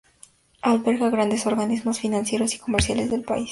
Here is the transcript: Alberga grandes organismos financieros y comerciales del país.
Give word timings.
Alberga 0.63 1.11
grandes 1.11 1.45
organismos 1.45 1.99
financieros 1.99 2.55
y 2.55 2.57
comerciales 2.57 3.11
del 3.11 3.21
país. 3.21 3.49